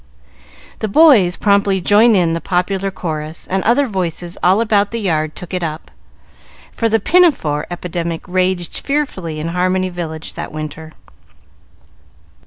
The 0.79 0.87
boys 0.87 1.35
promptly 1.37 1.79
joined 1.79 2.15
in 2.15 2.33
the 2.33 2.41
popular 2.41 2.89
chorus, 2.89 3.45
and 3.45 3.63
other 3.63 3.85
voices 3.85 4.35
all 4.41 4.59
about 4.59 4.89
the 4.89 4.99
yard 4.99 5.35
took 5.35 5.53
it 5.53 5.61
up, 5.61 5.91
for 6.71 6.89
the 6.89 6.99
"Pinafore" 6.99 7.67
epidemic 7.69 8.27
raged 8.27 8.79
fearfully 8.79 9.39
in 9.39 9.49
Harmony 9.49 9.89
Village 9.89 10.33
that 10.33 10.51
winter. 10.51 10.93